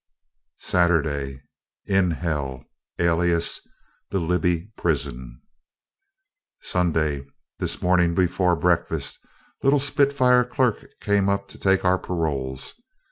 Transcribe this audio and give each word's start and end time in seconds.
Saturday. 0.57 1.43
In 1.85 2.09
hell, 2.09 2.65
alias 2.97 3.59
the 4.09 4.17
Libby 4.17 4.71
prison. 4.75 5.39
Sunday. 6.59 7.23
This 7.59 7.83
morning 7.83 8.15
before 8.15 8.55
breakfast, 8.55 9.19
little 9.61 9.77
spitfire 9.77 10.43
clerk 10.43 10.85
came 11.01 11.29
up 11.29 11.47
to 11.49 11.59
take 11.59 11.85
our 11.85 11.99
paroles. 11.99 12.81